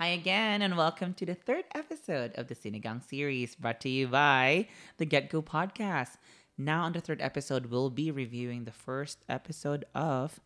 Hi 0.00 0.16
again, 0.16 0.62
and 0.62 0.78
welcome 0.78 1.12
to 1.12 1.26
the 1.26 1.34
third 1.34 1.64
episode 1.74 2.32
of 2.36 2.48
the 2.48 2.54
Cine-Gang 2.54 3.02
series 3.02 3.54
brought 3.54 3.82
to 3.82 3.90
you 3.90 4.08
by 4.08 4.66
the 4.96 5.04
Get 5.04 5.28
Go 5.28 5.42
podcast. 5.42 6.16
Now, 6.56 6.84
on 6.84 6.92
the 6.92 7.02
third 7.02 7.20
episode, 7.20 7.66
we'll 7.66 7.90
be 7.90 8.10
reviewing 8.10 8.64
the 8.64 8.72
first 8.72 9.18
episode 9.28 9.84
of 9.94 10.40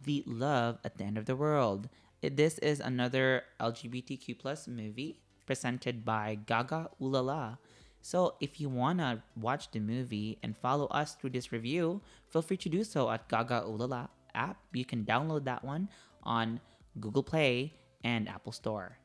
The 0.00 0.22
Love 0.28 0.78
at 0.84 0.96
the 0.96 1.02
End 1.02 1.18
of 1.18 1.26
the 1.26 1.34
World. 1.34 1.88
This 2.22 2.58
is 2.58 2.78
another 2.78 3.42
LGBTQ 3.58 4.38
plus 4.38 4.68
movie 4.68 5.18
presented 5.44 6.04
by 6.04 6.38
Gaga 6.46 6.90
Ulala. 7.02 7.58
So, 8.00 8.36
if 8.38 8.60
you 8.60 8.68
wanna 8.68 9.24
watch 9.34 9.72
the 9.72 9.80
movie 9.80 10.38
and 10.44 10.56
follow 10.56 10.86
us 10.86 11.16
through 11.16 11.30
this 11.30 11.50
review, 11.50 12.00
feel 12.28 12.42
free 12.42 12.58
to 12.58 12.68
do 12.68 12.84
so 12.84 13.10
at 13.10 13.28
GagaOOLala 13.28 14.08
app. 14.36 14.58
You 14.72 14.84
can 14.84 15.04
download 15.04 15.46
that 15.46 15.64
one 15.64 15.88
on 16.22 16.60
Google 17.00 17.24
Play 17.24 17.74
and 18.04 18.28
Apple 18.28 18.52
Store. 18.52 18.98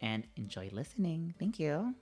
And 0.00 0.24
enjoy 0.36 0.68
listening. 0.72 1.34
Thank 1.38 1.58
you. 1.58 1.94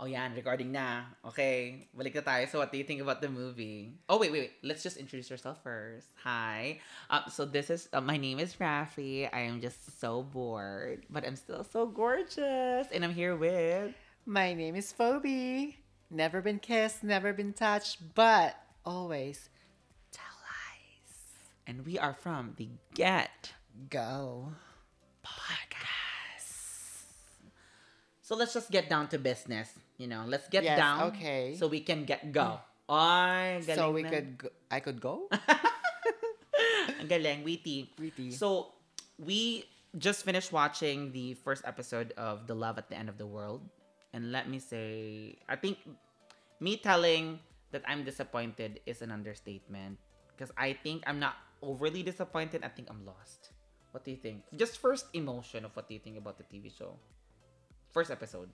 Oh, 0.00 0.06
yan. 0.06 0.32
Regarding 0.34 0.72
na. 0.72 1.12
Okay. 1.28 1.86
Balik 1.92 2.16
na 2.16 2.24
tayo. 2.24 2.48
So, 2.48 2.58
what 2.58 2.72
do 2.72 2.78
you 2.78 2.84
think 2.88 3.04
about 3.04 3.20
the 3.20 3.28
movie? 3.28 4.00
Oh, 4.08 4.16
wait, 4.16 4.32
wait, 4.32 4.48
wait. 4.48 4.52
Let's 4.64 4.82
just 4.82 4.96
introduce 4.96 5.28
yourself 5.28 5.62
first. 5.62 6.08
Hi. 6.24 6.80
Um, 7.10 7.28
so, 7.28 7.44
this 7.44 7.68
is, 7.68 7.88
uh, 7.92 8.00
my 8.00 8.16
name 8.16 8.40
is 8.40 8.56
Rafi. 8.56 9.28
I 9.30 9.44
am 9.44 9.60
just 9.60 10.00
so 10.00 10.24
bored, 10.24 11.04
but 11.10 11.22
I'm 11.28 11.36
still 11.36 11.62
so 11.62 11.86
gorgeous. 11.86 12.88
And 12.90 13.04
I'm 13.04 13.12
here 13.12 13.36
with... 13.36 13.92
My 14.24 14.54
name 14.54 14.74
is 14.74 14.90
Phoebe. 14.90 15.78
Never 16.10 16.40
been 16.40 16.58
kissed, 16.58 17.04
never 17.04 17.32
been 17.32 17.52
touched, 17.52 18.14
but 18.14 18.56
always 18.84 18.90
tell 18.90 19.06
lies. 19.10 19.50
And 21.70 21.86
we 21.86 22.02
are 22.02 22.18
from 22.18 22.58
the 22.58 22.66
Get 22.98 23.54
Go. 23.94 24.50
Podcast. 25.22 26.50
So, 28.26 28.34
let's 28.34 28.50
just 28.58 28.74
get 28.74 28.90
down 28.90 29.06
to 29.14 29.22
business. 29.22 29.70
You 29.94 30.10
know, 30.10 30.26
let's 30.26 30.50
get 30.50 30.66
Yes, 30.66 30.74
down. 30.74 31.14
okay. 31.14 31.54
So, 31.54 31.70
we 31.70 31.78
can 31.78 32.02
get 32.02 32.34
go. 32.34 32.58
Mm. 32.58 32.90
Ay, 32.90 33.62
galing 33.62 33.78
So 33.78 33.94
we 33.94 34.02
na. 34.02 34.10
could 34.10 34.28
go, 34.38 34.48
I 34.66 34.80
could 34.82 34.98
go? 34.98 35.30
Ang 36.98 37.06
galing, 37.12 37.46
witty. 37.46 37.94
Witty. 37.94 38.34
So, 38.34 38.74
we 39.22 39.62
just 39.94 40.26
finished 40.26 40.50
watching 40.50 41.14
the 41.14 41.38
first 41.38 41.62
episode 41.62 42.10
of 42.18 42.50
The 42.50 42.54
Love 42.58 42.82
at 42.82 42.90
the 42.90 42.98
End 42.98 43.06
of 43.06 43.14
the 43.14 43.30
World. 43.30 43.62
And 44.10 44.34
let 44.34 44.50
me 44.50 44.58
say, 44.58 45.38
I 45.46 45.54
think 45.54 45.78
me 46.58 46.82
telling 46.82 47.38
that 47.70 47.86
I'm 47.86 48.02
disappointed 48.02 48.82
is 48.90 49.06
an 49.06 49.14
understatement. 49.14 50.02
Because 50.34 50.50
I 50.58 50.72
think 50.74 51.06
I'm 51.06 51.22
not 51.22 51.38
overly 51.62 52.02
disappointed. 52.02 52.64
I 52.64 52.68
think 52.68 52.88
I'm 52.90 53.04
lost. 53.04 53.50
What 53.92 54.04
do 54.04 54.10
you 54.10 54.16
think? 54.16 54.44
Just 54.54 54.78
first 54.78 55.06
emotion 55.12 55.64
of 55.64 55.74
what 55.74 55.88
do 55.88 55.94
you 55.94 56.00
think 56.00 56.16
about 56.16 56.38
the 56.38 56.44
TV 56.46 56.70
show? 56.70 56.94
First 57.90 58.10
episode. 58.10 58.48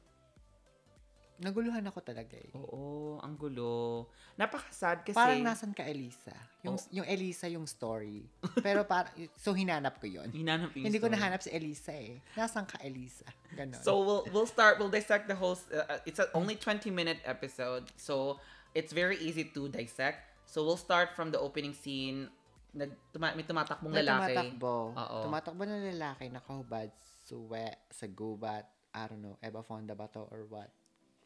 Naguluhan 1.37 1.85
ako 1.85 2.01
talaga 2.01 2.33
eh. 2.33 2.49
Oo, 2.57 3.21
ang 3.21 3.37
gulo. 3.37 4.09
Napaka-sad 4.41 5.05
kasi... 5.05 5.13
Parang 5.13 5.45
nasan 5.45 5.77
ka 5.77 5.85
Elisa? 5.85 6.33
Yung, 6.65 6.81
Oh. 6.81 6.89
yung 6.97 7.05
Elisa 7.05 7.45
yung 7.45 7.69
story. 7.69 8.25
Pero 8.65 8.81
para 8.89 9.13
so 9.37 9.53
hinanap 9.53 10.01
ko 10.01 10.09
yon. 10.09 10.33
Hinanap 10.33 10.73
yung 10.73 10.89
Hindi 10.89 10.97
ko 10.97 11.13
story. 11.13 11.21
nahanap 11.21 11.45
si 11.45 11.53
Elisa 11.53 11.93
eh. 11.93 12.25
Nasan 12.33 12.65
ka 12.65 12.81
Elisa? 12.81 13.29
Ganon. 13.53 13.77
So 13.85 14.01
we'll 14.01 14.25
we'll 14.33 14.49
start. 14.49 14.81
We'll 14.81 14.89
dissect 14.89 15.29
the 15.29 15.37
whole. 15.37 15.61
Uh, 15.69 15.85
uh, 15.85 16.09
it's 16.09 16.17
a 16.17 16.33
only 16.33 16.57
twenty 16.57 16.89
minute 16.89 17.21
episode, 17.29 17.85
so 18.01 18.41
it's 18.73 18.97
very 18.97 19.21
easy 19.21 19.45
to 19.53 19.69
dissect. 19.69 20.25
So 20.49 20.65
we'll 20.65 20.81
start 20.81 21.13
from 21.13 21.37
the 21.37 21.41
opening 21.41 21.77
scene. 21.77 22.33
Nag, 22.77 22.93
tuma, 23.09 23.33
may 23.33 23.49
tumatakbong 23.49 23.89
May 23.89 24.05
lalaki. 24.05 24.37
tumatakbo. 24.37 24.75
Oo. 24.93 25.19
Tumatakbo 25.25 25.63
na 25.65 25.81
lalaki, 25.81 26.29
nakahubad, 26.29 26.93
suwe, 27.25 27.89
sa 27.89 28.05
gubat, 28.05 28.69
I 28.93 29.09
don't 29.09 29.25
know, 29.25 29.41
Eva 29.41 29.65
Fonda 29.65 29.97
ba 29.97 30.09
to 30.13 30.29
or 30.29 30.45
what? 30.49 30.69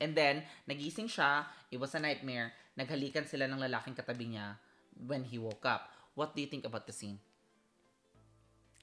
And 0.01 0.17
then 0.17 0.47
nagising 0.65 1.11
siya. 1.11 1.45
It 1.69 1.77
was 1.77 1.93
a 1.95 2.01
nightmare. 2.01 2.57
Naghalikan 2.79 3.29
sila 3.29 3.45
ng 3.45 3.61
lalaking 3.61 3.93
katabi 3.93 4.33
niya 4.33 4.57
when 4.97 5.27
he 5.29 5.37
woke 5.37 5.67
up. 5.69 5.93
What 6.17 6.33
do 6.35 6.41
you 6.41 6.49
think 6.49 6.65
about 6.65 6.89
the 6.89 6.95
scene? 6.97 7.21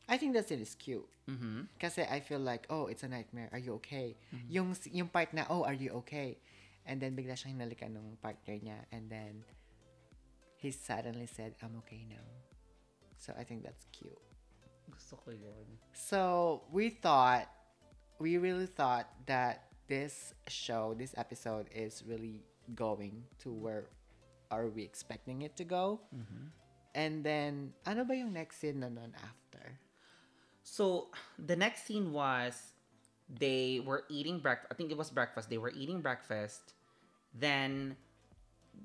I 0.07 0.15
think 0.15 0.31
that 0.37 0.47
scene 0.47 0.63
is 0.63 0.77
cute. 0.77 1.03
Mm-hmm. 1.27 1.73
Kasi 1.75 2.07
I 2.07 2.23
feel 2.23 2.39
like, 2.39 2.67
oh, 2.69 2.87
it's 2.87 3.03
a 3.03 3.11
nightmare. 3.11 3.49
Are 3.51 3.59
you 3.59 3.75
okay? 3.83 4.15
Mm-hmm. 4.31 4.47
Yung, 4.47 4.67
yung 4.93 5.09
part 5.11 5.33
na, 5.33 5.43
oh, 5.49 5.67
are 5.67 5.75
you 5.75 5.91
okay? 6.05 6.39
And 6.87 7.01
then 7.03 7.17
bigla 7.17 7.35
siyang 7.35 7.59
hinalikan 7.59 7.91
ng 7.91 8.15
partner 8.23 8.55
niya. 8.55 8.87
And 8.93 9.11
then 9.11 9.43
he 10.55 10.71
suddenly 10.71 11.27
said, 11.27 11.59
I'm 11.59 11.75
okay 11.83 12.07
now. 12.07 12.23
So 13.17 13.33
I 13.37 13.43
think 13.43 13.63
that's 13.63 13.85
cute. 13.91 14.17
Gusto 14.89 15.17
ko 15.17 15.31
yun. 15.31 15.67
So 15.93 16.63
we 16.71 16.89
thought, 16.89 17.49
we 18.19 18.37
really 18.37 18.67
thought 18.67 19.09
that 19.25 19.67
this 19.87 20.33
show, 20.47 20.95
this 20.97 21.13
episode 21.17 21.67
is 21.73 22.03
really 22.05 22.43
going 22.75 23.23
to 23.39 23.51
where 23.51 23.89
are 24.51 24.67
we 24.67 24.83
expecting 24.83 25.41
it 25.41 25.55
to 25.57 25.63
go? 25.63 25.99
Mm-hmm. 26.15 26.45
And 26.95 27.23
then, 27.23 27.73
ano 27.85 28.03
ba 28.03 28.15
yung 28.15 28.33
next 28.33 28.57
scene 28.57 28.79
na 28.79 28.89
nun 28.89 29.13
after? 29.21 29.77
So 30.63 31.07
the 31.37 31.55
next 31.55 31.85
scene 31.85 32.11
was 32.11 32.73
they 33.29 33.81
were 33.85 34.03
eating 34.09 34.39
breakfast. 34.39 34.67
I 34.71 34.75
think 34.75 34.91
it 34.91 34.97
was 34.97 35.11
breakfast. 35.11 35.49
They 35.49 35.57
were 35.57 35.71
eating 35.71 36.01
breakfast. 36.01 36.73
Then 37.33 37.95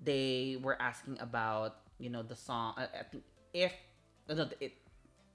they 0.05 0.59
were 0.63 0.81
asking 0.81 1.19
about 1.21 1.83
you 1.99 2.11
know 2.11 2.23
the 2.23 2.37
song. 2.37 2.75
I, 2.77 2.85
I 3.01 3.05
think 3.11 3.25
if 3.53 3.73
no, 4.29 4.49
it 4.61 4.73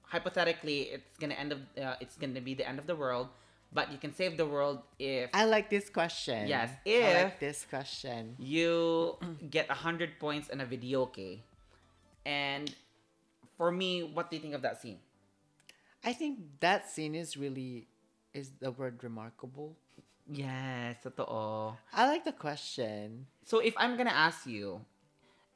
hypothetically 0.02 0.88
it's 0.94 1.16
gonna 1.18 1.34
end 1.34 1.52
of 1.52 1.60
uh, 1.80 1.96
it's 2.00 2.16
gonna 2.16 2.40
be 2.40 2.54
the 2.54 2.66
end 2.66 2.78
of 2.78 2.86
the 2.86 2.96
world, 2.96 3.28
but 3.72 3.92
you 3.92 3.98
can 3.98 4.12
save 4.14 4.36
the 4.36 4.46
world 4.46 4.80
if 4.98 5.30
I 5.34 5.44
like 5.44 5.68
this 5.70 5.88
question. 5.90 6.48
Yes, 6.48 6.70
I 6.72 6.88
if- 6.88 7.24
like 7.24 7.40
this 7.40 7.66
question. 7.68 8.36
you 8.38 9.16
get 9.50 9.68
a 9.70 9.74
hundred 9.74 10.18
points 10.18 10.48
in 10.48 10.60
a 10.60 10.66
video. 10.66 11.02
Okay, 11.12 11.42
and 12.24 12.74
for 13.56 13.70
me, 13.70 14.02
what 14.02 14.30
do 14.30 14.36
you 14.36 14.42
think 14.42 14.54
of 14.54 14.62
that 14.62 14.80
scene? 14.80 14.98
I 16.04 16.12
think 16.12 16.38
that 16.60 16.88
scene 16.88 17.14
is 17.14 17.36
really 17.36 17.88
is 18.32 18.52
the 18.60 18.70
word 18.70 19.02
remarkable. 19.02 19.76
Yes, 20.30 20.96
totoo. 21.02 21.76
I 21.92 22.06
like 22.06 22.24
the 22.24 22.32
question. 22.36 23.26
So 23.44 23.58
if 23.60 23.74
I'm 23.76 23.96
gonna 23.96 24.14
ask 24.14 24.46
you, 24.46 24.80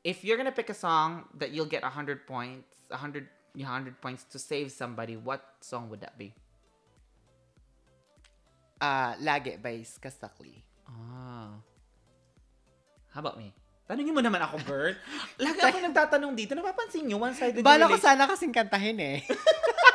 if 0.04 0.26
you're 0.26 0.36
gonna 0.36 0.54
pick 0.54 0.70
a 0.70 0.74
song 0.74 1.24
that 1.38 1.50
you'll 1.50 1.70
get 1.70 1.82
hundred 1.82 2.26
points, 2.26 2.66
hundred 2.90 3.30
hundred 3.54 4.00
points 4.02 4.24
to 4.34 4.38
save 4.38 4.70
somebody, 4.70 5.16
what 5.16 5.42
song 5.62 5.88
would 5.90 6.02
that 6.02 6.18
be? 6.18 6.34
Uh, 8.82 9.14
Lagi 9.22 9.62
by 9.62 9.86
Skusta 9.86 10.26
Clee. 10.26 10.58
Ah. 10.90 11.54
How 13.14 13.20
about 13.22 13.38
me? 13.38 13.54
Tanungin 13.86 14.10
mo 14.10 14.18
naman 14.18 14.42
ako, 14.42 14.58
girl. 14.66 14.94
Lagi 15.42 15.60
ako 15.62 15.78
nagtatanong 15.86 16.34
dito. 16.34 16.58
Napapansin 16.58 17.06
nyo, 17.06 17.22
one-sided 17.22 17.62
Bala 17.62 17.86
ko 17.86 17.94
sana 17.94 18.26
kasing 18.26 18.50
kantahin 18.50 18.98
eh. 18.98 19.22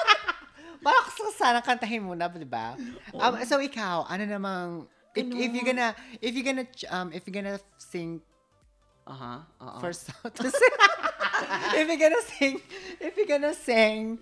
Bala 0.85 0.99
ko 1.03 1.27
sana 1.35 1.59
kantahin 1.59 2.07
muna, 2.07 2.31
di 2.31 2.47
ba? 2.47 2.79
Um, 3.11 3.35
so 3.43 3.59
ikaw, 3.59 4.07
ano 4.07 4.23
namang 4.23 4.87
if, 5.17 5.25
if 5.25 5.49
you're 5.51 5.67
gonna 5.67 5.89
if 6.21 6.31
you're 6.37 6.45
gonna 6.45 6.67
um 6.93 7.09
if 7.09 7.25
you're 7.25 7.33
gonna 7.33 7.57
sing 7.81 8.21
Uh-huh. 9.07 9.39
uh-uh. 9.63 9.79
first 9.79 10.11
to 10.35 10.47
sing, 10.51 10.75
if 11.79 11.85
you're 11.87 11.97
gonna 12.01 12.23
sing 12.27 12.53
if 12.99 13.11
you're 13.15 13.29
gonna 13.29 13.55
sing 13.55 14.19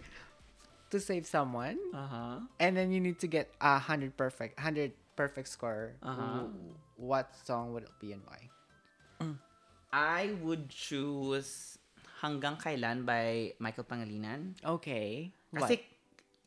to 0.93 0.97
save 1.01 1.25
someone 1.25 1.77
Uh-huh. 1.93 2.45
and 2.61 2.77
then 2.77 2.91
you 2.93 3.01
need 3.01 3.17
to 3.19 3.27
get 3.27 3.49
a 3.59 3.79
hundred 3.81 4.13
perfect 4.15 4.59
hundred 4.61 4.93
perfect 5.17 5.49
score 5.49 5.97
Uh-huh. 6.05 6.45
what 7.01 7.33
song 7.43 7.73
would 7.73 7.83
it 7.89 7.95
be 7.99 8.13
and 8.13 8.21
why 8.29 8.41
I 9.91 10.35
would 10.43 10.67
choose 10.69 11.77
Hanggang 12.21 12.59
Kailan 12.59 13.05
by 13.05 13.53
Michael 13.59 13.83
Pangilinan. 13.87 14.55
okay 14.59 15.31
Kasi 15.55 15.79
y- 15.79 15.85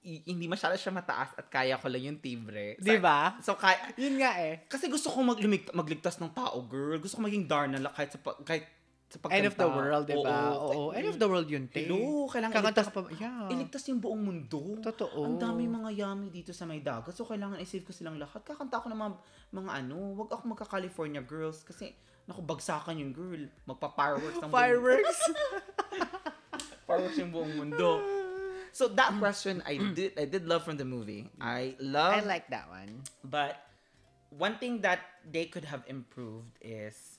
hindi 0.00 0.44
masyado 0.44 0.72
siya 0.72 0.90
mataas 0.90 1.34
at 1.34 1.46
kaya 1.46 1.74
ko 1.74 1.86
lang 1.86 2.02
yung 2.02 2.18
tibre. 2.18 2.74
Sa- 2.74 2.84
di 2.84 2.96
ba 2.96 3.36
So, 3.38 3.54
kaya, 3.54 3.92
yun 3.94 4.16
nga 4.16 4.32
eh 4.36 4.64
Kasi 4.64 4.86
gusto 4.86 5.08
ko 5.08 5.20
maglimig- 5.22 5.70
magligtas 5.70 6.16
ng 6.16 6.30
tao, 6.30 6.60
girl. 6.62 6.96
Gusto 6.96 7.16
ko 7.16 7.24
maging 7.24 7.44
Darna 7.44 7.76
lang 7.76 7.90
kahit 7.90 8.10
sa, 8.10 8.18
kahit 8.40 8.64
sa 9.06 9.16
pagkanta. 9.18 9.34
end 9.34 9.46
of 9.46 9.56
the 9.56 9.64
world 9.66 10.04
di 10.04 10.12
ba 10.14 10.52
Oo. 10.52 10.68
oo 10.68 10.82
end 10.92 11.08
of 11.08 11.16
the 11.16 11.24
world 11.24 11.48
yun 11.48 11.64
te 11.64 11.80
Hello, 11.82 12.28
kailangan 12.28 12.52
kakanta 12.52 12.84
iligtas, 12.84 12.92
pa 12.92 13.00
yeah 13.16 13.48
iligtas 13.48 13.82
yung 13.88 13.98
buong 13.98 14.20
mundo. 14.20 14.76
Totoo. 14.78 15.24
Ang 15.24 15.36
dami 15.38 15.64
mga 15.64 15.90
yummy 15.94 16.28
dito 16.28 16.52
sa 16.52 16.62
may 16.62 16.78
dagat. 16.78 17.12
So, 17.12 17.24
kailangan 17.24 17.56
i-save 17.58 17.82
ko 17.82 17.90
silang 17.90 18.16
lahat. 18.16 18.44
Kakanta 18.44 18.76
ako 18.76 18.88
ng 18.88 18.98
mga, 18.98 19.12
mga 19.50 19.70
ano, 19.74 19.96
wag 20.14 20.28
ako 20.30 20.42
magka-California 20.50 21.20
girls. 21.20 21.64
Kasi, 21.64 21.96
naku, 22.24 22.44
bagsakan 22.44 22.96
yung 22.98 23.10
girl. 23.10 23.48
Magpa-fireworks 23.64 24.38
ng 24.38 24.44
buong- 24.44 24.52
fireworks 24.54 25.20
fireworks 26.86 27.16
yung 27.16 27.30
buong 27.30 27.52
mundo. 27.54 27.88
So, 28.72 28.88
that 28.94 29.14
question, 29.18 29.62
I 29.66 29.78
did, 29.78 30.18
I 30.18 30.24
did 30.24 30.46
love 30.46 30.64
from 30.64 30.76
the 30.76 30.84
movie. 30.84 31.30
I 31.40 31.74
love 31.80 32.14
I 32.14 32.20
like 32.26 32.48
that 32.50 32.68
one 32.68 33.02
But 33.24 33.58
one 34.30 34.58
thing 34.58 34.80
that 34.82 35.00
they 35.24 35.46
could 35.46 35.64
have 35.64 35.84
improved 35.88 36.56
is 36.60 37.18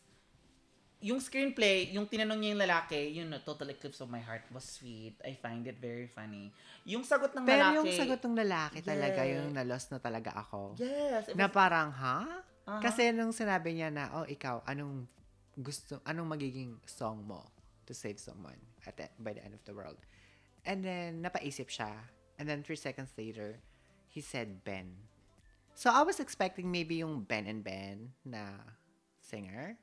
yung 0.99 1.23
screenplay, 1.23 1.87
yung 1.95 2.11
tinanong 2.11 2.43
niya 2.43 2.49
yung 2.51 2.61
lalaki, 2.67 2.99
yun, 3.15 3.31
no, 3.31 3.39
Total 3.39 3.71
Eclipse 3.71 4.03
of 4.03 4.11
My 4.11 4.19
Heart 4.19 4.51
was 4.51 4.67
sweet. 4.67 5.15
I 5.23 5.31
find 5.31 5.63
it 5.63 5.79
very 5.79 6.11
funny. 6.11 6.51
Yung 6.83 7.07
sagot 7.07 7.31
ng 7.31 7.47
Pero 7.47 7.71
lalaki... 7.71 7.75
yung 7.79 7.87
sagot 7.95 8.19
ng 8.19 8.35
lalaki 8.35 8.79
talaga, 8.83 9.23
Yeah. 9.23 9.39
yung 9.39 9.55
na-lost 9.55 9.95
na 9.95 9.99
talaga 10.03 10.35
ako. 10.35 10.75
Yes. 10.75 11.31
It 11.31 11.39
Na 11.39 11.47
parang, 11.47 11.95
ha? 11.95 12.43
uh-huh. 12.67 12.83
Kasi 12.83 13.15
nung 13.15 13.31
sinabi 13.31 13.79
niya 13.79 13.87
na, 13.95 14.11
oh, 14.11 14.27
ikaw, 14.27 14.59
anong 14.67 15.07
gusto, 15.55 16.03
anong 16.03 16.35
magiging 16.35 16.75
song 16.83 17.23
mo 17.23 17.47
to 17.87 17.95
save 17.95 18.19
someone 18.19 18.59
at 18.83 18.99
the, 18.99 19.07
by 19.23 19.31
the 19.31 19.39
end 19.39 19.55
of 19.55 19.63
the 19.63 19.71
world? 19.71 19.97
And 20.69 20.85
then, 20.85 21.25
napaisip 21.25 21.73
siya. 21.73 21.89
And 22.37 22.45
then, 22.45 22.61
three 22.61 22.77
seconds 22.77 23.09
later, 23.17 23.57
he 24.05 24.21
said 24.21 24.61
Ben. 24.61 24.93
So, 25.73 25.89
I 25.89 26.05
was 26.05 26.21
expecting 26.21 26.69
maybe 26.69 27.01
yung 27.01 27.25
Ben 27.25 27.49
and 27.49 27.65
Ben 27.65 28.13
na 28.21 28.53
singer 29.17 29.81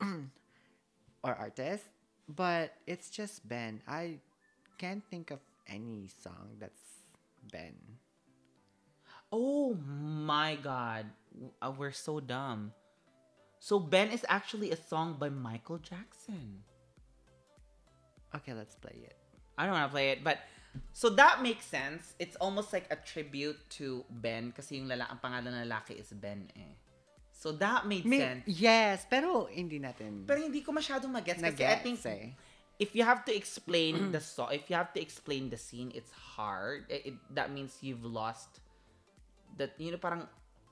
or 1.22 1.36
artist. 1.36 1.84
But 2.24 2.72
it's 2.88 3.12
just 3.12 3.44
Ben. 3.44 3.84
I 3.84 4.24
can't 4.80 5.04
think 5.12 5.30
of 5.30 5.40
any 5.68 6.08
song 6.08 6.56
that's 6.60 7.04
Ben. 7.52 7.76
Oh 9.32 9.74
my 9.76 10.56
god. 10.56 11.06
Uh, 11.60 11.72
we're 11.76 11.92
so 11.92 12.20
dumb. 12.20 12.72
So 13.60 13.78
Ben 13.78 14.10
is 14.10 14.24
actually 14.28 14.70
a 14.70 14.76
song 14.76 15.16
by 15.18 15.28
Michael 15.28 15.78
Jackson. 15.78 16.64
Okay, 18.34 18.52
let's 18.52 18.74
play 18.76 19.04
it. 19.04 19.16
I 19.58 19.66
don't 19.66 19.74
want 19.74 19.90
to 19.90 19.94
play 19.94 20.14
it, 20.14 20.22
but 20.22 20.38
so 20.94 21.10
that 21.18 21.42
makes 21.42 21.66
sense. 21.66 22.14
It's 22.22 22.38
almost 22.38 22.70
like 22.72 22.86
a 22.94 22.96
tribute 22.96 23.58
to 23.82 24.06
Ben 24.08 24.54
kasi 24.54 24.78
yung 24.78 24.86
lala 24.86 25.10
ang 25.10 25.18
pangalan 25.18 25.50
ng 25.50 25.66
lalaki 25.66 25.98
is 25.98 26.14
Ben 26.14 26.46
eh. 26.54 26.78
So 27.34 27.50
that 27.58 27.86
made 27.86 28.06
May- 28.06 28.18
sense. 28.22 28.42
yes, 28.46 29.06
pero 29.10 29.46
hindi 29.50 29.78
natin 29.78 30.26
Pero 30.26 30.38
hindi 30.42 30.62
ko 30.62 30.70
masyadong 30.70 31.10
magets 31.10 31.42
kasi 31.42 31.62
I 31.66 31.78
think 31.82 31.98
eh. 32.06 32.34
if 32.78 32.94
you 32.94 33.02
have 33.02 33.22
to 33.26 33.34
explain 33.34 34.10
the 34.14 34.22
song, 34.22 34.50
if 34.54 34.70
you 34.70 34.74
have 34.78 34.94
to 34.94 35.02
explain 35.02 35.50
the 35.50 35.58
scene, 35.58 35.90
it's 35.94 36.10
hard. 36.38 36.86
It, 36.86 37.14
it- 37.14 37.22
that 37.34 37.50
means 37.50 37.78
you've 37.82 38.06
lost 38.06 38.62
that 39.58 39.74
you 39.78 39.90
know 39.90 39.98
parang 39.98 40.26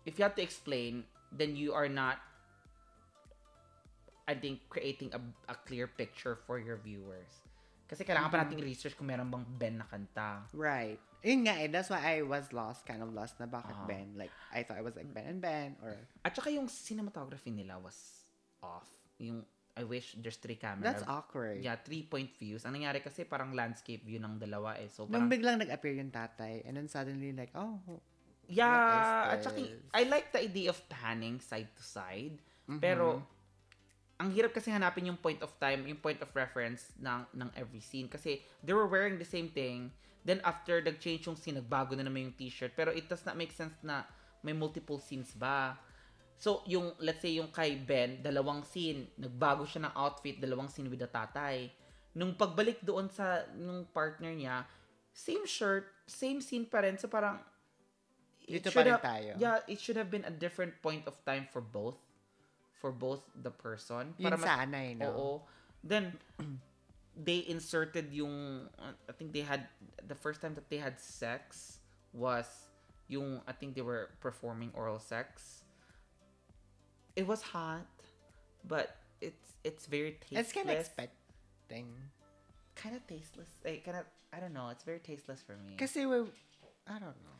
if 0.07 0.19
you 0.19 0.23
have 0.23 0.35
to 0.39 0.43
explain, 0.43 1.03
then 1.35 1.55
you 1.59 1.75
are 1.75 1.91
not 1.91 2.19
I 4.27 4.35
think 4.35 4.59
creating 4.69 5.15
a, 5.15 5.23
a 5.51 5.55
clear 5.67 5.87
picture 5.87 6.35
for 6.47 6.59
your 6.59 6.79
viewers. 6.83 7.31
Kasi 7.87 8.03
kailangan 8.03 8.29
pa 8.35 8.43
nating 8.43 8.63
research 8.67 8.99
kung 8.99 9.07
meron 9.07 9.31
bang 9.31 9.47
Ben 9.47 9.75
na 9.79 9.87
kanta. 9.87 10.43
Right. 10.51 10.99
Yun 11.23 11.47
nga 11.47 11.55
eh, 11.63 11.71
that's 11.71 11.91
why 11.91 12.03
I 12.03 12.23
was 12.23 12.51
lost, 12.51 12.87
kind 12.87 13.03
of 13.03 13.11
lost 13.15 13.39
na 13.39 13.47
bakit 13.47 13.75
Ah. 13.75 13.87
Ben. 13.87 14.15
Like, 14.19 14.35
I 14.51 14.67
thought 14.67 14.79
it 14.79 14.87
was 14.87 14.99
like 14.99 15.11
Ben 15.11 15.27
and 15.27 15.41
Ben 15.43 15.79
or... 15.83 15.95
At 16.27 16.35
saka 16.35 16.51
yung 16.51 16.67
cinematography 16.67 17.55
nila 17.55 17.79
was 17.79 18.27
off. 18.63 18.87
Yung 19.23 19.47
I 19.77 19.85
wish 19.85 20.17
there's 20.17 20.41
three 20.41 20.57
cameras. 20.57 20.89
That's 20.89 21.05
awkward. 21.05 21.61
Yeah, 21.61 21.77
three 21.77 22.01
point 22.09 22.33
views. 22.33 22.65
Ang 22.65 22.81
nangyari 22.81 23.05
kasi 23.05 23.29
parang 23.29 23.53
landscape 23.53 24.01
view 24.09 24.17
ng 24.17 24.41
dalawa 24.41 24.81
eh. 24.81 24.89
So 24.89 25.05
Nung 25.05 25.29
parang 25.29 25.29
biglang 25.29 25.57
nag-appear 25.61 26.01
yung 26.01 26.09
tatay, 26.09 26.65
and 26.65 26.81
then 26.81 26.89
suddenly 26.89 27.37
like, 27.37 27.53
oh, 27.53 27.77
Yeah, 28.47 29.35
at 29.35 29.43
saka? 29.43 29.59
I 29.91 30.07
like 30.07 30.31
the 30.31 30.47
idea 30.47 30.71
of 30.71 30.79
panning 30.89 31.43
side 31.43 31.69
to 31.75 31.83
side. 31.83 32.39
Mm-hmm. 32.71 32.79
Pero, 32.79 33.23
ang 34.17 34.33
hirap 34.33 34.57
kasi 34.57 34.73
hanapin 34.73 35.13
yung 35.13 35.21
point 35.21 35.41
of 35.45 35.53
time, 35.61 35.85
yung 35.85 36.01
point 36.01 36.17
of 36.25 36.33
reference 36.33 36.89
ng, 36.97 37.29
ng 37.37 37.49
every 37.53 37.85
scene. 37.85 38.09
Kasi, 38.09 38.41
they 38.65 38.73
were 38.73 38.89
wearing 38.89 39.21
the 39.21 39.29
same 39.29 39.53
thing. 39.53 39.93
Then, 40.25 40.41
after 40.41 40.81
nag-change 40.81 41.29
yung 41.29 41.37
scene, 41.37 41.61
nagbago 41.61 41.93
na 41.93 42.03
naman 42.03 42.33
yung 42.33 42.37
t-shirt. 42.37 42.73
Pero, 42.73 42.97
it 42.97 43.13
does 43.13 43.23
not 43.29 43.37
make 43.37 43.53
sense 43.53 43.77
na 43.85 44.09
may 44.41 44.57
multiple 44.57 44.97
scenes 44.97 45.37
ba. 45.37 45.77
So, 46.41 46.65
yung, 46.65 46.97
let's 47.01 47.21
say, 47.21 47.37
yung 47.37 47.53
kay 47.53 47.77
Ben, 47.77 48.25
dalawang 48.25 48.65
scene, 48.65 49.13
nagbago 49.21 49.69
siya 49.69 49.89
ng 49.89 49.93
outfit, 49.93 50.41
dalawang 50.41 50.73
scene 50.73 50.89
with 50.89 51.05
the 51.05 51.09
tatay. 51.13 51.69
Nung 52.17 52.33
pagbalik 52.33 52.81
doon 52.81 53.13
sa, 53.13 53.45
nung 53.53 53.85
partner 53.93 54.33
niya, 54.33 54.65
same 55.13 55.45
shirt, 55.45 55.93
same 56.09 56.41
scene 56.41 56.65
pa 56.65 56.81
rin. 56.81 56.97
So, 56.97 57.09
parang, 57.13 57.37
it 58.49 58.65
Dito 58.65 58.73
pa 58.73 58.81
rin 58.81 58.97
have- 58.97 59.05
tayo. 59.05 59.31
Yeah, 59.37 59.61
it 59.69 59.77
should 59.77 60.01
have 60.01 60.09
been 60.09 60.25
a 60.25 60.33
different 60.33 60.81
point 60.81 61.05
of 61.05 61.21
time 61.29 61.45
for 61.53 61.61
both. 61.61 62.01
For 62.81 62.93
both 62.93 63.25
the 63.43 63.51
person. 63.51 64.15
yun 64.19 64.37
mas- 64.37 64.45
sana 64.45 64.79
eh, 64.85 64.95
no? 64.95 65.09
Oo. 65.11 65.31
Then, 65.83 66.13
they 67.17 67.45
inserted 67.49 68.13
yung, 68.13 68.69
I 69.09 69.13
think 69.13 69.33
they 69.33 69.41
had, 69.41 69.69
the 70.07 70.15
first 70.15 70.41
time 70.41 70.55
that 70.55 70.69
they 70.69 70.77
had 70.77 71.01
sex 71.01 71.79
was 72.13 72.47
yung, 73.09 73.41
I 73.49 73.53
think 73.53 73.75
they 73.75 73.83
were 73.83 74.11
performing 74.21 74.71
oral 74.75 74.99
sex. 74.99 75.65
It 77.17 77.27
was 77.27 77.41
hot, 77.41 77.89
but 78.69 79.01
it's 79.25 79.57
it's 79.65 79.87
very 79.87 80.21
tasteless. 80.21 80.47
It's 80.47 80.53
kind 80.53 80.69
of 80.69 80.77
expecting. 80.77 81.89
Kind 82.77 82.95
of 82.95 83.07
tasteless. 83.09 83.49
Like, 83.65 83.89
kind 83.89 83.97
of, 83.97 84.05
I 84.37 84.39
don't 84.39 84.53
know. 84.53 84.69
It's 84.69 84.85
very 84.85 85.01
tasteless 85.01 85.41
for 85.41 85.57
me. 85.57 85.81
Kasi 85.81 86.05
we, 86.05 86.29
I 86.87 87.01
don't 87.01 87.17
know. 87.25 87.37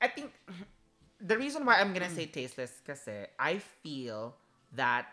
I 0.00 0.08
think 0.08 0.30
the 1.24 1.38
reason 1.38 1.64
why 1.64 1.80
I'm 1.80 1.92
gonna 1.96 2.10
say 2.12 2.26
tasteless 2.26 2.84
kasi 2.84 3.24
I 3.40 3.56
feel 3.56 4.36
that 4.76 5.06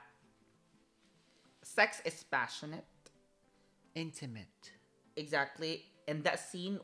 sex 1.64 2.02
is 2.06 2.24
passionate. 2.24 2.86
Intimate. 3.96 4.72
Exactly. 5.16 5.86
And 6.08 6.24
that 6.24 6.40
scene 6.40 6.80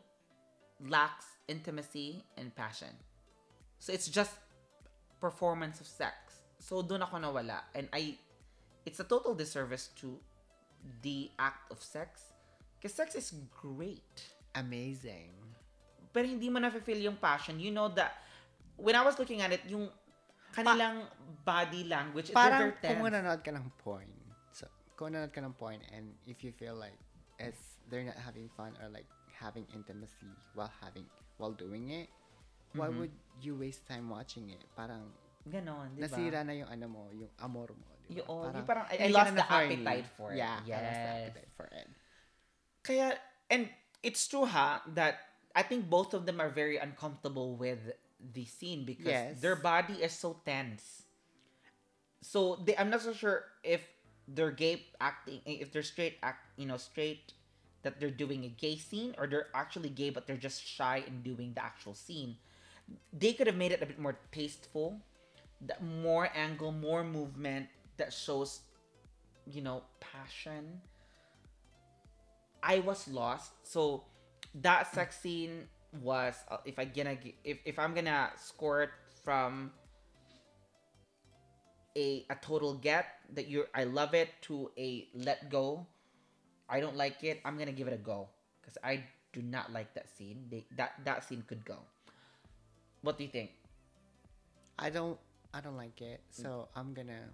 lacks 0.88 1.25
intimacy 1.47 2.24
and 2.38 2.53
passion. 2.56 2.94
So 3.79 3.94
it's 3.94 4.07
just 4.07 4.31
performance 5.19 5.79
of 5.81 5.88
sex. 5.88 6.41
So 6.59 6.81
doon 6.81 7.01
ako 7.01 7.18
nawala. 7.18 7.62
And 7.75 7.89
I 7.94 8.18
it's 8.85 9.00
a 9.00 9.07
total 9.07 9.35
disservice 9.35 9.89
to 10.01 10.19
the 11.01 11.31
act 11.39 11.71
of 11.71 11.81
sex. 11.81 12.33
Because 12.77 12.94
sex 12.94 13.15
is 13.15 13.33
great. 13.51 14.33
Amazing. 14.56 15.47
pero 16.18 16.25
hindi 16.25 16.50
mo 16.50 16.57
na-feel 16.57 16.97
yung 16.97 17.21
passion. 17.21 17.62
You 17.62 17.69
know 17.69 17.94
that, 17.94 18.25
when 18.73 18.97
I 18.97 19.06
was 19.06 19.21
looking 19.21 19.45
at 19.45 19.53
it, 19.53 19.62
yung 19.69 19.85
kanilang 20.57 20.98
body 21.45 21.86
language, 21.86 22.30
it's 22.30 22.36
Parang 22.36 22.74
very 22.74 22.81
tense. 22.81 22.98
kung 22.98 23.06
nanonood 23.06 23.42
ka 23.42 23.51
ng 23.54 23.68
porn, 23.77 24.09
so, 24.51 24.65
kung 24.95 25.13
nanonood 25.13 25.31
ka 25.31 25.42
ng 25.42 25.54
porn 25.54 25.80
and 25.94 26.18
if 26.25 26.42
you 26.42 26.51
feel 26.51 26.74
like 26.74 26.98
it's, 27.38 27.77
they're 27.89 28.04
not 28.04 28.18
having 28.18 28.50
fun 28.50 28.74
or 28.81 28.89
like 28.89 29.06
having 29.31 29.63
intimacy 29.71 30.27
while 30.57 30.71
having, 30.81 31.06
while 31.38 31.54
doing 31.54 31.94
it, 31.94 32.09
why 32.74 32.89
Mm-hmm. 32.89 33.00
would 33.06 33.15
you 33.39 33.54
waste 33.56 33.86
time 33.86 34.09
watching 34.09 34.50
it? 34.50 34.59
Parang, 34.75 35.13
Ganon, 35.48 35.95
di 35.95 36.04
ba? 36.04 36.12
nasira 36.12 36.44
na 36.44 36.51
yung 36.51 36.68
ano 36.68 36.86
mo, 36.89 37.04
yung 37.15 37.31
amor 37.39 37.71
mo. 37.71 37.88
Di 38.04 38.19
ba? 38.19 38.25
Yung- 38.25 38.27
oh, 38.27 38.44
yung 38.51 38.68
parang, 38.68 38.83
I- 38.92 39.07
I 39.07 39.07
lost 39.07 39.31
the 39.33 39.45
appetite 39.45 40.07
for 40.18 40.33
it. 40.33 40.42
Yeah, 40.42 40.59
I 40.59 40.65
lost 40.65 40.65
the 40.65 40.74
Yes. 40.74 41.21
appetite 41.31 41.51
for 41.56 41.68
it. 41.71 41.88
Kaya, 42.83 43.07
and 43.48 43.69
it's 44.04 44.27
true 44.27 44.44
ha, 44.45 44.83
that 44.95 45.19
I 45.56 45.64
think 45.64 45.90
both 45.90 46.14
of 46.14 46.26
them 46.26 46.40
are 46.40 46.49
very 46.52 46.78
uncomfortable 46.78 47.56
with 47.56 47.80
the 48.19 48.45
scene 48.45 48.86
because 48.86 49.06
Yes. 49.06 49.42
their 49.42 49.56
body 49.56 49.95
is 50.04 50.12
so 50.14 50.42
tense. 50.45 51.04
So 52.21 52.56
they, 52.66 52.76
I'm 52.78 52.90
not 52.90 53.02
so 53.02 53.14
sure 53.14 53.45
if 53.64 53.81
they're 54.28 54.52
gay 54.52 54.86
acting, 55.00 55.42
eh, 55.45 55.57
if 55.62 55.71
they're 55.71 55.83
straight 55.83 56.18
act, 56.24 56.45
you 56.57 56.66
know, 56.66 56.78
straight 56.78 57.33
that 57.83 58.00
they're 58.00 58.09
doing 58.12 58.44
a 58.45 58.50
gay 58.50 58.76
scene 58.78 59.16
or 59.18 59.28
they're 59.28 59.47
actually 59.54 59.90
gay 59.90 60.09
but 60.09 60.28
they're 60.28 60.36
just 60.38 60.66
shy 60.66 61.04
in 61.07 61.21
doing 61.21 61.54
the 61.54 61.64
actual 61.64 61.94
scene. 61.94 62.36
They 63.14 63.33
could 63.33 63.47
have 63.47 63.56
made 63.56 63.71
it 63.71 63.81
a 63.81 63.86
bit 63.86 64.00
more 64.00 64.18
tasteful, 64.31 65.00
that 65.62 65.83
more 65.83 66.30
angle, 66.36 66.71
more 66.71 67.04
movement 67.04 67.68
that 67.97 68.14
shows, 68.14 68.62
you 69.45 69.62
know, 69.62 69.83
passion. 70.00 70.81
I 72.64 72.80
was 72.80 73.07
lost. 73.07 73.52
So 73.64 74.04
that 74.56 74.92
sex 74.94 75.19
scene 75.19 75.68
was 76.01 76.35
uh, 76.49 76.57
if 76.66 76.80
I 76.80 76.85
gonna 76.85 77.18
if 77.44 77.57
if 77.66 77.80
I'm 77.80 77.94
gonna 77.94 78.31
score 78.37 78.83
it 78.83 78.89
from 79.23 79.71
a 81.95 82.25
a 82.30 82.35
total 82.42 82.75
get 82.75 83.19
that 83.33 83.47
you 83.47 83.66
I 83.73 83.83
love 83.85 84.13
it 84.13 84.30
to 84.44 84.71
a 84.77 85.07
let 85.13 85.49
go. 85.49 85.85
I 86.69 86.80
don't 86.80 86.95
like 86.95 87.23
it. 87.23 87.42
I'm 87.45 87.57
gonna 87.57 87.71
give 87.71 87.87
it 87.87 87.94
a 87.94 88.01
go 88.01 88.27
because 88.59 88.77
I 88.83 89.04
do 89.33 89.42
not 89.42 89.71
like 89.71 89.94
that 89.94 90.09
scene. 90.09 90.45
They, 90.49 90.66
that 90.75 90.94
that 91.06 91.23
scene 91.23 91.44
could 91.47 91.63
go. 91.63 91.77
What 93.01 93.18
do 93.18 93.23
you 93.23 93.30
think? 93.30 93.51
I 94.77 94.89
don't, 94.89 95.18
I 95.54 95.61
don't 95.61 95.77
like 95.77 96.01
it, 96.01 96.21
so 96.30 96.68
I'm 96.75 96.94
gonna 96.94 97.30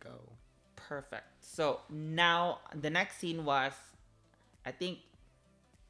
go. 0.00 0.32
Perfect. 0.74 1.26
So 1.40 1.80
now 1.90 2.60
the 2.74 2.90
next 2.90 3.18
scene 3.18 3.44
was, 3.44 3.72
I 4.64 4.72
think. 4.72 4.98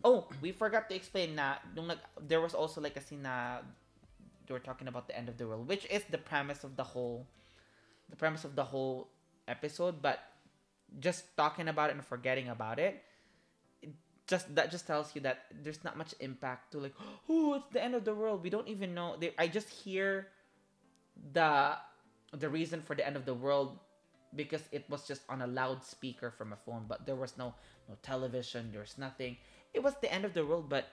Oh, 0.04 0.28
we 0.40 0.52
forgot 0.52 0.88
to 0.90 0.94
explain 0.94 1.34
na 1.34 1.56
nung 1.74 1.88
nag, 1.88 1.98
there 2.20 2.40
was 2.40 2.54
also 2.54 2.80
like 2.80 2.96
a 2.96 3.00
scene 3.00 3.22
na 3.22 3.58
they 4.46 4.54
were 4.54 4.62
talking 4.62 4.88
about 4.88 5.08
the 5.08 5.16
end 5.16 5.28
of 5.28 5.36
the 5.36 5.46
world, 5.46 5.66
which 5.68 5.86
is 5.90 6.04
the 6.10 6.18
premise 6.18 6.62
of 6.62 6.76
the 6.76 6.84
whole, 6.84 7.26
the 8.08 8.16
premise 8.16 8.44
of 8.44 8.54
the 8.54 8.64
whole 8.64 9.08
episode. 9.48 10.00
But 10.00 10.20
just 11.00 11.36
talking 11.36 11.68
about 11.68 11.90
it 11.90 11.96
and 11.96 12.04
forgetting 12.04 12.48
about 12.48 12.78
it, 12.78 13.02
it 13.82 13.90
just 14.26 14.54
that 14.54 14.70
just 14.70 14.86
tells 14.86 15.14
you 15.14 15.20
that 15.22 15.46
there's 15.50 15.82
not 15.82 15.96
much 15.96 16.14
impact 16.20 16.72
to 16.72 16.78
like, 16.78 16.94
oh, 17.28 17.54
it's 17.54 17.72
the 17.72 17.82
end 17.82 17.94
of 17.94 18.04
the 18.04 18.14
world. 18.14 18.42
We 18.42 18.50
don't 18.50 18.68
even 18.68 18.94
know. 18.94 19.16
They, 19.18 19.34
I 19.38 19.48
just 19.48 19.68
hear 19.68 20.28
the 21.32 21.76
the 22.36 22.48
reason 22.48 22.82
for 22.82 22.94
the 22.94 23.06
end 23.06 23.16
of 23.16 23.24
the 23.24 23.34
world 23.34 23.78
because 24.34 24.62
it 24.70 24.84
was 24.90 25.06
just 25.06 25.22
on 25.28 25.40
a 25.42 25.46
loudspeaker 25.46 26.30
from 26.30 26.52
a 26.52 26.56
phone, 26.56 26.84
but 26.86 27.06
there 27.06 27.16
was 27.16 27.36
no 27.38 27.54
no 27.88 27.96
television, 28.02 28.70
there's 28.72 28.98
nothing. 28.98 29.36
It 29.76 29.84
was 29.84 29.92
the 30.00 30.08
end 30.08 30.24
of 30.24 30.32
the 30.32 30.40
world, 30.40 30.72
but 30.72 30.88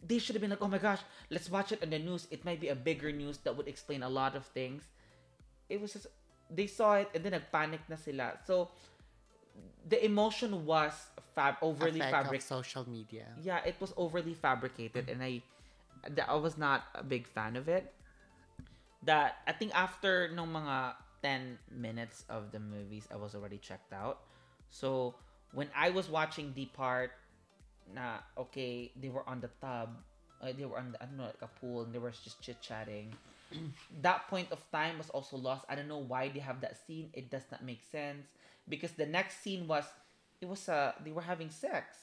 they 0.00 0.18
should 0.18 0.34
have 0.34 0.40
been 0.40 0.50
like, 0.50 0.64
oh 0.64 0.72
my 0.72 0.78
gosh, 0.80 1.00
let's 1.28 1.50
watch 1.52 1.70
it 1.70 1.82
on 1.84 1.90
the 1.90 1.98
news. 1.98 2.26
It 2.30 2.44
might 2.48 2.60
be 2.60 2.68
a 2.68 2.74
bigger 2.74 3.12
news 3.12 3.38
that 3.44 3.54
would 3.54 3.68
explain 3.68 4.02
a 4.02 4.08
lot 4.08 4.34
of 4.34 4.46
things. 4.56 4.88
It 5.68 5.80
was 5.80 5.92
just 5.92 6.08
they 6.48 6.66
saw 6.66 6.96
it 6.96 7.08
and 7.14 7.22
then 7.22 7.32
nagpanic 7.36 7.84
na 7.88 7.96
sila. 7.96 8.40
So 8.48 8.72
the 9.88 10.00
emotion 10.04 10.64
was 10.64 10.92
fab 11.34 11.56
overly 11.60 12.00
Effect 12.00 12.12
fabric. 12.12 12.40
social 12.40 12.88
media. 12.88 13.28
Yeah, 13.40 13.60
it 13.64 13.76
was 13.80 13.92
overly 13.96 14.34
fabricated, 14.34 15.08
and 15.08 15.22
I, 15.22 15.42
that 16.08 16.28
I 16.28 16.36
was 16.36 16.56
not 16.56 16.88
a 16.94 17.04
big 17.04 17.26
fan 17.28 17.56
of 17.56 17.68
it. 17.68 17.92
That 19.04 19.44
I 19.46 19.52
think 19.52 19.74
after 19.74 20.32
no 20.32 20.44
mga 20.48 20.94
ten 21.22 21.58
minutes 21.70 22.24
of 22.28 22.50
the 22.50 22.60
movies, 22.60 23.08
I 23.12 23.16
was 23.16 23.34
already 23.34 23.58
checked 23.58 23.92
out. 23.92 24.24
So 24.70 25.14
when 25.52 25.68
I 25.76 25.90
was 25.90 26.08
watching 26.08 26.52
the 26.54 26.66
part, 26.66 27.12
na 27.90 28.22
okay, 28.38 28.90
they 28.94 29.08
were 29.10 29.26
on 29.26 29.40
the 29.40 29.50
tub, 29.60 29.98
uh, 30.40 30.52
they 30.54 30.64
were 30.64 30.78
on 30.78 30.92
the, 30.92 31.02
I 31.02 31.06
don't 31.06 31.16
know 31.18 31.26
like 31.30 31.42
a 31.42 31.50
pool, 31.60 31.82
and 31.82 31.92
they 31.94 31.98
were 31.98 32.10
just 32.12 32.40
chit 32.42 32.60
chatting. 32.62 33.14
that 34.02 34.28
point 34.28 34.48
of 34.50 34.62
time 34.70 34.98
was 34.98 35.10
also 35.10 35.36
lost. 35.36 35.64
I 35.68 35.74
don't 35.74 35.88
know 35.88 36.00
why 36.02 36.28
they 36.28 36.40
have 36.40 36.60
that 36.62 36.78
scene. 36.86 37.10
It 37.12 37.30
does 37.30 37.44
not 37.50 37.64
make 37.64 37.82
sense 37.82 38.26
because 38.68 38.92
the 38.92 39.06
next 39.06 39.42
scene 39.42 39.66
was 39.66 39.84
it 40.40 40.48
was 40.48 40.68
uh 40.68 40.92
they 41.04 41.12
were 41.12 41.24
having 41.26 41.50
sex. 41.50 41.98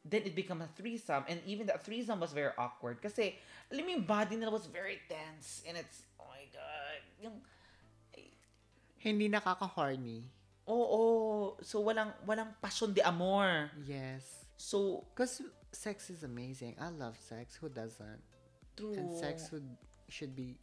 Then 0.00 0.24
it 0.24 0.32
became 0.32 0.64
a 0.64 0.68
threesome, 0.80 1.28
and 1.28 1.44
even 1.44 1.68
that 1.68 1.84
threesome 1.84 2.20
was 2.24 2.32
very 2.32 2.56
awkward. 2.56 3.04
Kasi, 3.04 3.36
alam 3.68 3.84
mo 3.84 3.90
yung 4.00 4.08
body 4.08 4.32
nila 4.40 4.48
was 4.48 4.64
very 4.64 4.96
tense, 5.04 5.60
and 5.68 5.76
it's, 5.76 6.08
oh 6.16 6.24
my 6.24 6.48
God, 6.48 7.00
yung, 7.20 7.36
Hindi 8.96 9.28
nakaka-horny. 9.28 10.24
oo, 10.64 11.52
so 11.60 11.84
walang, 11.84 12.16
walang 12.24 12.48
passion 12.64 12.96
de 12.96 13.04
amor. 13.04 13.68
Yes. 13.84 14.39
So, 14.60 15.08
Because 15.16 15.40
sex 15.72 16.10
is 16.12 16.20
amazing. 16.22 16.76
I 16.76 16.92
love 16.92 17.16
sex. 17.16 17.56
Who 17.56 17.72
doesn't? 17.72 18.20
true. 18.76 18.92
And 18.92 19.08
sex 19.16 19.48
would 19.52 19.64
should 20.12 20.36
be 20.36 20.56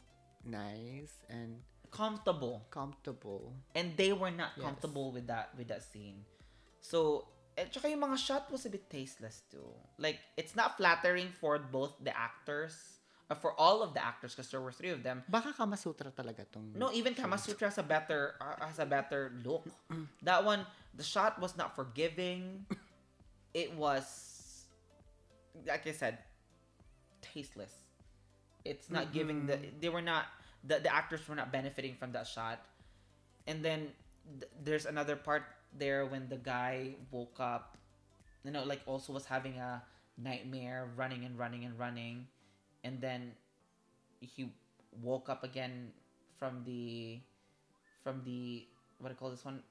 nice 0.46 1.18
and 1.28 1.58
comfortable. 1.90 2.62
comfortable. 2.70 3.54
And 3.74 3.96
they 3.98 4.12
were 4.14 4.30
not 4.30 4.54
Yes. 4.54 4.64
comfortable 4.64 5.10
with 5.10 5.26
that, 5.26 5.50
with 5.58 5.68
that 5.68 5.82
scene. 5.82 6.22
So, 6.80 7.26
at 7.58 7.74
saka 7.74 7.90
yung 7.90 8.00
mga 8.06 8.18
shot 8.22 8.46
was 8.54 8.66
a 8.66 8.70
bit 8.70 8.86
tasteless 8.86 9.42
too. 9.50 9.66
Like, 9.98 10.18
it's 10.38 10.54
not 10.54 10.76
flattering 10.78 11.30
for 11.34 11.58
both 11.58 11.98
the 12.02 12.14
actors, 12.14 12.74
uh, 13.30 13.34
for 13.34 13.50
all 13.58 13.82
of 13.82 13.94
the 13.98 14.02
actors, 14.04 14.34
because 14.34 14.50
there 14.50 14.60
were 14.62 14.70
three 14.72 14.90
of 14.94 15.02
them. 15.02 15.22
Baka 15.28 15.52
Kama 15.52 15.76
Sutra 15.76 16.10
talaga 16.14 16.46
tong 16.50 16.70
No, 16.76 16.92
even 16.94 17.14
Kama 17.18 17.34
Sutra 17.38 17.66
has 17.72 17.78
a 17.78 17.86
better 17.86 18.38
uh, 18.38 18.62
has 18.62 18.78
a 18.78 18.86
better 18.86 19.34
look. 19.42 19.66
that 20.22 20.44
one, 20.46 20.62
the 20.94 21.02
shot 21.06 21.38
was 21.42 21.56
not 21.58 21.74
forgiving. 21.74 22.62
It 23.58 23.74
was, 23.74 24.70
like 25.66 25.82
I 25.82 25.90
said, 25.90 26.18
tasteless. 27.20 27.74
It's 28.64 28.86
not 28.86 29.10
giving 29.12 29.50
the. 29.50 29.54
Mm-hmm. 29.58 29.82
They 29.82 29.90
were 29.90 30.02
not 30.02 30.30
the 30.62 30.78
the 30.78 30.94
actors 30.94 31.26
were 31.26 31.34
not 31.34 31.50
benefiting 31.50 31.98
from 31.98 32.14
that 32.14 32.30
shot. 32.30 32.62
And 33.50 33.64
then 33.64 33.90
th- 34.38 34.52
there's 34.62 34.86
another 34.86 35.16
part 35.16 35.42
there 35.74 36.06
when 36.06 36.30
the 36.30 36.38
guy 36.38 36.94
woke 37.10 37.42
up, 37.42 37.74
you 38.46 38.54
know, 38.54 38.62
like 38.62 38.82
also 38.86 39.10
was 39.10 39.26
having 39.26 39.58
a 39.58 39.82
nightmare, 40.14 40.94
running 40.94 41.24
and 41.26 41.34
running 41.34 41.64
and 41.66 41.74
running, 41.74 42.30
and 42.84 43.00
then 43.00 43.34
he 44.20 44.54
woke 45.02 45.28
up 45.28 45.42
again 45.42 45.90
from 46.38 46.62
the 46.62 47.18
from 48.06 48.22
the 48.22 48.66
what 49.02 49.10
do 49.10 49.14
you 49.14 49.18
call 49.18 49.30
this 49.34 49.44
one 49.44 49.66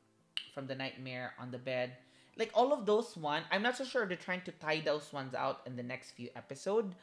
from 0.53 0.67
the 0.67 0.75
nightmare 0.75 1.33
on 1.39 1.51
the 1.51 1.57
bed 1.57 1.95
like 2.37 2.51
all 2.53 2.71
of 2.71 2.85
those 2.85 3.17
one 3.17 3.43
i'm 3.51 3.61
not 3.61 3.75
so 3.75 3.83
sure 3.83 4.05
they're 4.05 4.17
trying 4.17 4.41
to 4.41 4.51
tie 4.53 4.79
those 4.79 5.11
ones 5.11 5.33
out 5.33 5.61
in 5.65 5.75
the 5.75 5.83
next 5.83 6.11
few 6.11 6.29
episode 6.35 6.95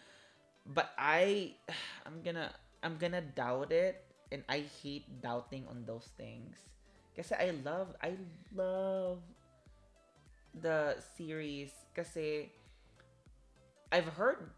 but 0.67 0.93
i 0.99 1.53
i'm 2.07 2.23
gonna 2.23 2.51
i'm 2.83 2.97
gonna 2.97 3.21
doubt 3.21 3.73
it 3.73 4.05
and 4.35 4.43
i 4.49 4.67
hate 4.83 5.07
doubting 5.23 5.63
on 5.71 5.87
those 5.87 6.11
things. 6.19 6.59
Kasi 7.15 7.39
i 7.39 7.55
love 7.63 7.95
i 8.03 8.19
love 8.51 9.23
the 10.59 10.99
series. 11.15 11.71
Kasi 11.95 12.51
i've 13.95 14.11
heard 14.19 14.51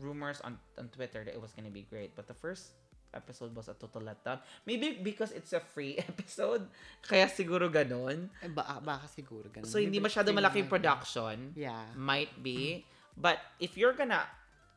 rumors 0.00 0.40
on 0.40 0.56
on 0.80 0.88
Twitter 0.88 1.20
that 1.20 1.36
it 1.36 1.40
was 1.40 1.52
gonna 1.52 1.72
be 1.72 1.84
great, 1.84 2.16
but 2.16 2.24
the 2.24 2.34
first 2.34 2.79
episode 3.12 3.54
was 3.54 3.68
a 3.68 3.74
total 3.74 4.02
letdown. 4.02 4.38
Maybe 4.64 4.98
because 5.02 5.32
it's 5.32 5.52
a 5.52 5.60
free 5.60 5.98
episode, 6.10 6.66
kaya 7.02 7.26
siguro 7.26 7.66
ganon. 7.70 8.30
Eh, 8.42 8.48
baka, 8.48 8.78
baka 8.80 9.06
siguro 9.10 9.50
ganun. 9.50 9.66
So 9.66 9.78
hindi 9.78 9.98
Maybe 9.98 10.08
masyado 10.10 10.30
malaking 10.32 10.68
production. 10.68 11.52
Yeah. 11.54 11.82
Might 11.94 12.30
be. 12.42 12.84
But 13.16 13.38
if 13.58 13.76
you're 13.76 13.94
gonna 13.94 14.24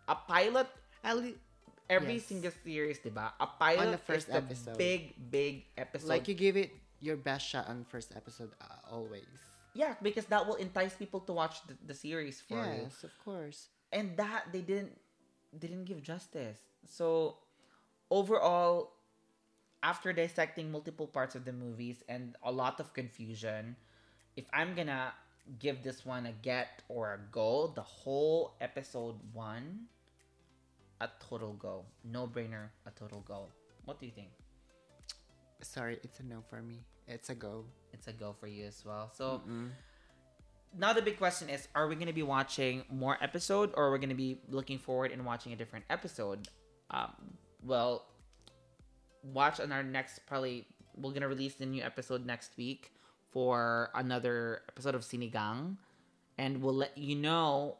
a 0.09 0.15
pilot 0.15 0.67
At 1.03 1.19
le- 1.19 1.35
every 1.91 2.15
Yes. 2.15 2.31
single 2.31 2.51
series, 2.63 2.99
diba? 2.99 3.35
A 3.39 3.47
pilot 3.59 3.91
the 3.91 4.03
first 4.07 4.31
is 4.31 4.35
episode. 4.39 4.79
big, 4.79 5.11
big 5.19 5.67
episode. 5.75 6.07
like 6.07 6.27
you 6.31 6.33
give 6.35 6.55
it 6.55 6.71
your 7.03 7.19
best 7.19 7.43
shot 7.43 7.67
on 7.67 7.83
first 7.91 8.15
episode 8.15 8.55
uh, 8.63 8.79
always. 8.87 9.27
yeah, 9.75 9.99
because 10.01 10.23
that 10.31 10.47
will 10.47 10.55
entice 10.55 10.95
people 10.95 11.19
to 11.27 11.33
watch 11.35 11.59
the, 11.67 11.75
the 11.83 11.91
series 11.93 12.39
for 12.39 12.55
you. 12.55 12.87
yes, 12.87 13.03
of 13.03 13.11
course. 13.19 13.67
and 13.91 14.15
that 14.15 14.47
they 14.55 14.63
didn't 14.63 14.95
they 15.51 15.67
didn't 15.67 15.85
give 15.85 15.99
justice 16.01 16.57
so 16.87 17.35
overall 18.13 18.93
after 19.81 20.13
dissecting 20.13 20.69
multiple 20.71 21.07
parts 21.07 21.33
of 21.35 21.43
the 21.49 21.51
movies 21.51 22.03
and 22.07 22.35
a 22.43 22.51
lot 22.51 22.79
of 22.79 22.93
confusion 22.93 23.75
if 24.37 24.45
i'm 24.53 24.75
gonna 24.75 25.11
give 25.59 25.81
this 25.83 26.05
one 26.05 26.25
a 26.27 26.31
get 26.45 26.83
or 26.87 27.13
a 27.15 27.19
go 27.31 27.73
the 27.75 27.81
whole 27.81 28.53
episode 28.61 29.15
one 29.33 29.89
a 31.01 31.09
total 31.19 31.53
go 31.65 31.83
no 32.05 32.27
brainer 32.27 32.69
a 32.85 32.91
total 32.91 33.21
go 33.27 33.47
what 33.85 33.99
do 33.99 34.05
you 34.05 34.11
think 34.21 34.29
Sorry, 35.63 35.97
it's 36.03 36.19
a 36.19 36.23
no 36.23 36.41
for 36.49 36.61
me. 36.61 36.83
It's 37.07 37.29
a 37.29 37.35
go. 37.35 37.63
it's 37.93 38.07
a 38.07 38.11
go 38.11 38.35
for 38.37 38.47
you 38.47 38.65
as 38.65 38.83
well 38.85 39.09
so 39.15 39.41
Mm-mm. 39.47 39.69
now 40.77 40.91
the 40.91 41.01
big 41.01 41.17
question 41.17 41.47
is 41.49 41.67
are 41.75 41.87
we 41.87 41.95
going 41.95 42.07
to 42.11 42.19
be 42.23 42.23
watching 42.23 42.83
more 42.91 43.17
episode 43.21 43.71
or 43.75 43.85
are 43.87 43.91
we 43.91 43.97
going 43.97 44.09
to 44.09 44.15
be 44.27 44.39
looking 44.49 44.77
forward 44.77 45.11
and 45.11 45.25
watching 45.25 45.53
a 45.53 45.55
different 45.55 45.85
episode 45.89 46.47
um, 46.91 47.13
well 47.65 48.05
watch 49.23 49.59
on 49.59 49.71
our 49.71 49.83
next 49.83 50.19
probably 50.27 50.67
we're 50.95 51.13
to 51.13 51.27
release 51.27 51.55
the 51.55 51.65
new 51.65 51.81
episode 51.81 52.25
next 52.25 52.55
week 52.57 52.91
for 53.31 53.89
another 53.95 54.61
episode 54.69 54.93
of 54.95 55.01
Cine-Gang 55.01 55.77
and 56.37 56.61
we'll 56.61 56.75
let 56.75 56.97
you 56.97 57.15
know 57.15 57.77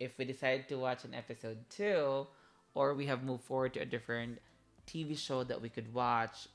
if 0.00 0.18
we 0.18 0.24
decide 0.24 0.68
to 0.68 0.76
watch 0.76 1.04
an 1.04 1.14
episode 1.14 1.58
two 1.70 2.26
or 2.74 2.94
we 2.94 3.06
have 3.06 3.22
moved 3.22 3.44
forward 3.44 3.72
to 3.74 3.80
a 3.80 3.84
different 3.84 4.38
tv 4.86 5.16
show 5.16 5.44
that 5.44 5.60
we 5.60 5.68
could 5.68 5.92
watch. 5.94 6.48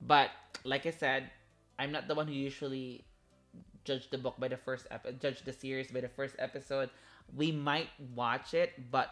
But 0.00 0.30
like 0.64 0.86
i 0.86 0.90
said 0.90 1.30
i'm 1.78 1.90
not 1.90 2.08
the 2.08 2.14
one 2.14 2.26
who 2.28 2.34
usually 2.34 3.04
judge 3.84 4.10
the 4.10 4.18
book 4.18 4.34
by 4.38 4.48
the 4.48 4.56
first 4.56 4.86
episode, 4.90 5.20
judge 5.20 5.42
the 5.42 5.52
series 5.52 5.90
by 5.90 6.00
the 6.00 6.08
first 6.08 6.36
episode. 6.38 6.88
We 7.36 7.52
might 7.52 7.88
watch 8.14 8.54
it 8.54 8.72
but 8.90 9.10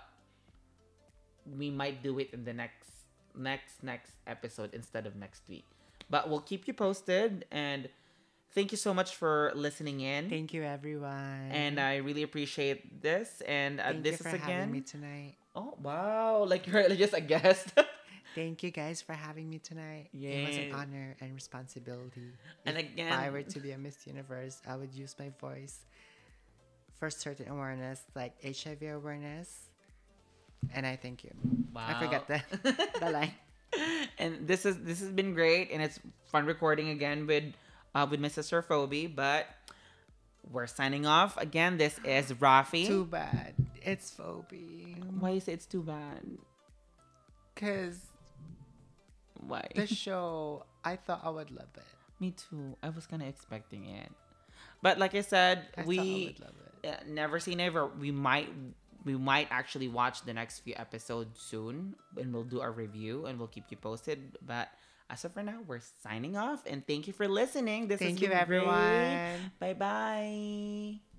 we 1.59 1.71
might 1.71 2.03
do 2.03 2.19
it 2.19 2.31
in 2.33 2.45
the 2.45 2.53
next 2.53 2.91
next 3.37 3.83
next 3.83 4.13
episode 4.27 4.71
instead 4.75 5.07
of 5.07 5.17
next 5.17 5.43
week 5.49 5.65
but 6.11 6.29
we'll 6.29 6.41
keep 6.41 6.67
you 6.69 6.75
posted 6.75 7.45
and 7.51 7.89
thank 8.55 8.71
you 8.73 8.77
so 8.77 8.93
much 8.93 9.15
for 9.17 9.51
listening 9.55 10.01
in 10.01 10.29
Thank 10.29 10.53
you, 10.53 10.63
everyone. 10.63 11.49
and 11.51 11.81
i 11.81 11.97
really 11.97 12.23
appreciate 12.23 13.01
this 13.03 13.41
and 13.49 13.81
uh, 13.81 13.85
Thank 13.85 14.03
this 14.05 14.21
you 14.21 14.27
is 14.27 14.31
for 14.33 14.37
again 14.37 14.51
having 14.69 14.73
me 14.73 14.81
tonight. 14.83 15.37
oh 15.57 15.75
wow 15.83 16.45
like 16.45 16.67
you're 16.71 16.89
just 16.91 17.15
a 17.15 17.21
guest 17.21 17.73
Thank 18.35 18.63
you 18.63 18.71
guys 18.71 19.03
for 19.03 19.13
having 19.13 19.51
me 19.51 19.59
tonight. 19.59 20.09
It 20.15 20.49
was 20.49 20.57
an 20.57 20.73
honor 20.73 21.17
and 21.21 21.35
responsibility. 21.35 22.33
And 22.65 22.79
If 22.79 22.87
again- 22.89 23.13
I 23.13 23.29
were 23.29 23.43
to 23.43 23.61
be 23.61 23.73
a 23.73 23.77
Miss 23.77 24.07
Universe, 24.07 24.57
I 24.67 24.75
would 24.75 24.95
use 24.95 25.15
my 25.19 25.29
voice 25.39 25.85
for 26.99 27.11
certain 27.11 27.49
awareness, 27.49 28.01
like 28.15 28.33
HIV 28.43 28.83
awareness. 28.85 29.69
And 30.75 30.87
I 30.87 30.97
thank 30.97 31.25
you. 31.25 31.31
Wow. 31.75 31.87
I 31.89 32.01
forgot 32.05 32.29
the, 32.29 32.43
the 33.01 33.11
line. 33.11 33.33
and 34.19 34.47
this 34.47 34.67
is 34.67 34.79
this 34.81 35.01
has 35.01 35.09
been 35.11 35.33
great 35.35 35.71
and 35.73 35.83
it's 35.83 35.99
fun 36.31 36.45
recording 36.45 36.91
again 36.91 37.27
with 37.27 37.45
uh 37.95 38.07
with 38.11 38.21
mrs 38.21 38.45
Surphobi, 38.53 39.09
but 39.15 39.47
we're 40.51 40.67
signing 40.67 41.07
off 41.07 41.37
again 41.39 41.79
this 41.79 41.99
is 42.05 42.33
rafi 42.35 42.87
Too 42.87 43.05
bad. 43.07 43.55
It's 43.81 44.11
Phoebe. 44.11 44.97
why 45.21 45.31
you 45.31 45.41
say 45.41 45.53
it's 45.55 45.65
too 45.67 45.83
bad 45.83 46.21
Because 47.55 47.99
why 49.41 49.67
the 49.75 49.87
show, 49.87 50.65
I 50.85 50.97
thought 50.97 51.21
I 51.25 51.31
would 51.31 51.51
love 51.51 51.69
it. 51.77 51.83
me 52.21 52.33
too 52.33 52.77
i 52.83 52.89
was 52.91 53.07
kind 53.07 53.23
of 53.23 53.29
expecting 53.29 53.87
it 53.87 54.11
but 54.83 54.99
like 54.99 55.15
i 55.15 55.21
said 55.23 55.65
I 55.77 55.83
thought 55.83 55.85
I 55.85 55.89
we 55.89 56.25
would 56.37 56.41
love 56.41 56.55
it. 56.85 56.89
uh, 56.91 56.97
never 57.09 57.41
seen 57.41 57.59
ever. 57.61 57.87
we 57.87 58.11
might 58.11 58.51
we 59.05 59.17
might 59.17 59.49
actually 59.51 59.89
watch 59.89 60.23
the 60.23 60.33
next 60.33 60.61
few 60.61 60.75
episodes 60.77 61.41
soon 61.41 61.95
and 62.17 62.33
we'll 62.33 62.45
do 62.45 62.61
our 62.61 62.73
review 62.73 63.27
and 63.27 63.39
we'll 63.39 63.49
keep 63.49 63.65
you 63.71 63.77
posted 63.77 64.39
but 64.45 64.69
As 65.13 65.25
of 65.29 65.37
for 65.37 65.43
now, 65.43 65.61
we're 65.69 65.85
signing 66.01 66.41
off 66.41 66.65
and 66.65 66.81
thank 66.87 67.05
you 67.07 67.13
for 67.13 67.29
listening. 67.29 67.85
This 67.87 68.01
Thank 68.01 68.23
you, 68.23 68.33
everyone. 68.33 69.53
Bye 69.61 69.75
bye. 69.77 71.12